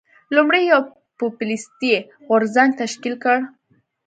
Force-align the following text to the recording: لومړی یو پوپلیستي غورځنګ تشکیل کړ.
لومړی 0.35 0.61
یو 0.71 0.79
پوپلیستي 1.17 1.93
غورځنګ 2.27 2.69
تشکیل 2.81 3.15
کړ. 3.23 3.37